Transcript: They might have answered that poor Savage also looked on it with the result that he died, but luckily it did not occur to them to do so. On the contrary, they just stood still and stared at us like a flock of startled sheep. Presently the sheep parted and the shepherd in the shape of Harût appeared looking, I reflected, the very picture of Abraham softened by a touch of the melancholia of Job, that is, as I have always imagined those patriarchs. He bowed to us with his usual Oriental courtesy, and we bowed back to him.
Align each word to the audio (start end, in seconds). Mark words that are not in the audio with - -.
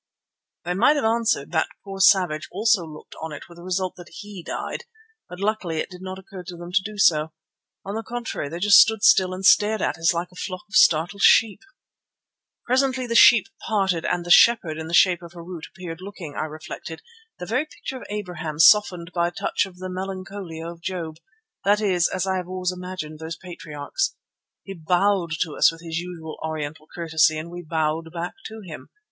They 0.65 0.73
might 0.73 0.95
have 0.95 1.05
answered 1.05 1.51
that 1.51 1.67
poor 1.83 1.99
Savage 1.99 2.49
also 2.51 2.85
looked 2.87 3.13
on 3.21 3.31
it 3.31 3.47
with 3.47 3.57
the 3.59 3.63
result 3.63 3.97
that 3.97 4.09
he 4.09 4.41
died, 4.41 4.85
but 5.29 5.39
luckily 5.39 5.77
it 5.77 5.91
did 5.91 6.01
not 6.01 6.17
occur 6.17 6.41
to 6.41 6.57
them 6.57 6.71
to 6.71 6.81
do 6.83 6.97
so. 6.97 7.33
On 7.85 7.93
the 7.93 8.01
contrary, 8.01 8.49
they 8.49 8.57
just 8.57 8.79
stood 8.79 9.03
still 9.03 9.31
and 9.31 9.45
stared 9.45 9.79
at 9.79 9.99
us 9.99 10.11
like 10.11 10.29
a 10.31 10.35
flock 10.35 10.63
of 10.67 10.73
startled 10.75 11.21
sheep. 11.21 11.59
Presently 12.65 13.05
the 13.05 13.13
sheep 13.13 13.45
parted 13.67 14.03
and 14.03 14.25
the 14.25 14.31
shepherd 14.31 14.79
in 14.79 14.87
the 14.87 14.95
shape 14.95 15.21
of 15.21 15.33
Harût 15.33 15.69
appeared 15.69 16.01
looking, 16.01 16.33
I 16.35 16.45
reflected, 16.45 17.03
the 17.37 17.45
very 17.45 17.67
picture 17.67 17.97
of 17.97 18.07
Abraham 18.09 18.57
softened 18.57 19.11
by 19.13 19.27
a 19.27 19.31
touch 19.31 19.67
of 19.67 19.77
the 19.77 19.87
melancholia 19.87 20.67
of 20.67 20.81
Job, 20.81 21.17
that 21.63 21.79
is, 21.79 22.07
as 22.07 22.25
I 22.25 22.37
have 22.37 22.47
always 22.47 22.71
imagined 22.71 23.19
those 23.19 23.37
patriarchs. 23.37 24.15
He 24.63 24.73
bowed 24.73 25.33
to 25.41 25.51
us 25.53 25.71
with 25.71 25.81
his 25.81 25.99
usual 25.99 26.39
Oriental 26.43 26.87
courtesy, 26.91 27.37
and 27.37 27.51
we 27.51 27.61
bowed 27.61 28.11
back 28.11 28.33
to 28.45 28.61
him. 28.65 28.89